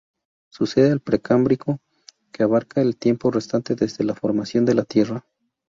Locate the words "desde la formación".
3.75-4.65